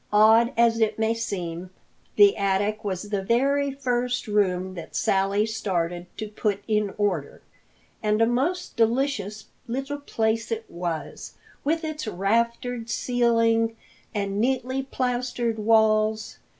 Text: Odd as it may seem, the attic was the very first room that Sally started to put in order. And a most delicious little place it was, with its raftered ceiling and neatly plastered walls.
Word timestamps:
Odd 0.11 0.51
as 0.57 0.79
it 0.79 0.97
may 0.97 1.13
seem, 1.13 1.69
the 2.15 2.35
attic 2.35 2.83
was 2.83 3.03
the 3.11 3.21
very 3.21 3.69
first 3.69 4.25
room 4.25 4.73
that 4.73 4.95
Sally 4.95 5.45
started 5.45 6.07
to 6.17 6.27
put 6.27 6.63
in 6.67 6.95
order. 6.97 7.43
And 8.01 8.19
a 8.19 8.25
most 8.25 8.75
delicious 8.75 9.45
little 9.67 9.99
place 9.99 10.51
it 10.51 10.65
was, 10.67 11.33
with 11.63 11.83
its 11.83 12.07
raftered 12.07 12.89
ceiling 12.89 13.75
and 14.11 14.41
neatly 14.41 14.81
plastered 14.81 15.59
walls. 15.59 16.39